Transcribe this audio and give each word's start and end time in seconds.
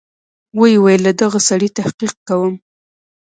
ويې 0.59 0.77
ويل 0.83 1.01
له 1.07 1.11
دغه 1.21 1.39
سړي 1.49 1.69
تحقيق 1.77 2.13
کوم. 2.27 2.53